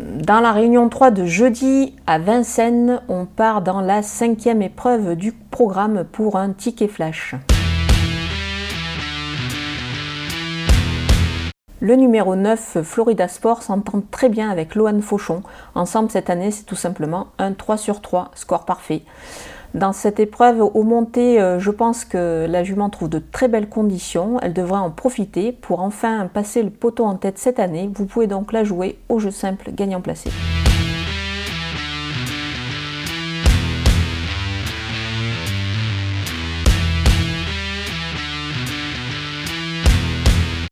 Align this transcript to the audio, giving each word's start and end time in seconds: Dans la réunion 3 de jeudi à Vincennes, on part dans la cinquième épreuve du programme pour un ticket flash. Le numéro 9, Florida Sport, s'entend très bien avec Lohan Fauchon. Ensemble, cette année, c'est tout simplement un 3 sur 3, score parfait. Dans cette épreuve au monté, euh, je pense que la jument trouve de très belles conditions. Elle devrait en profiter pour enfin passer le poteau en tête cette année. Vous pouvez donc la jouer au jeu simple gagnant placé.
Dans 0.00 0.40
la 0.40 0.52
réunion 0.52 0.88
3 0.88 1.10
de 1.10 1.26
jeudi 1.26 1.94
à 2.06 2.18
Vincennes, 2.18 3.02
on 3.08 3.26
part 3.26 3.60
dans 3.60 3.82
la 3.82 4.02
cinquième 4.02 4.62
épreuve 4.62 5.14
du 5.14 5.32
programme 5.32 6.04
pour 6.10 6.36
un 6.36 6.52
ticket 6.52 6.88
flash. 6.88 7.34
Le 11.80 11.96
numéro 11.96 12.34
9, 12.34 12.78
Florida 12.82 13.28
Sport, 13.28 13.62
s'entend 13.62 14.02
très 14.10 14.30
bien 14.30 14.50
avec 14.50 14.74
Lohan 14.74 15.02
Fauchon. 15.02 15.42
Ensemble, 15.74 16.10
cette 16.10 16.30
année, 16.30 16.50
c'est 16.50 16.64
tout 16.64 16.76
simplement 16.76 17.28
un 17.38 17.52
3 17.52 17.76
sur 17.76 18.00
3, 18.00 18.30
score 18.34 18.64
parfait. 18.64 19.02
Dans 19.74 19.92
cette 19.92 20.18
épreuve 20.18 20.60
au 20.62 20.82
monté, 20.82 21.40
euh, 21.40 21.60
je 21.60 21.70
pense 21.70 22.04
que 22.04 22.46
la 22.48 22.64
jument 22.64 22.90
trouve 22.90 23.08
de 23.08 23.20
très 23.20 23.46
belles 23.46 23.68
conditions. 23.68 24.38
Elle 24.42 24.52
devrait 24.52 24.80
en 24.80 24.90
profiter 24.90 25.52
pour 25.52 25.80
enfin 25.80 26.26
passer 26.26 26.62
le 26.62 26.70
poteau 26.70 27.04
en 27.04 27.14
tête 27.14 27.38
cette 27.38 27.60
année. 27.60 27.88
Vous 27.94 28.06
pouvez 28.06 28.26
donc 28.26 28.52
la 28.52 28.64
jouer 28.64 28.98
au 29.08 29.20
jeu 29.20 29.30
simple 29.30 29.70
gagnant 29.72 30.00
placé. 30.00 30.30